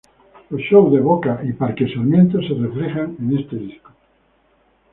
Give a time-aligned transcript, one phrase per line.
[0.49, 3.91] Los shows de Boca y Parque Sarmiento se reflejan en este disco.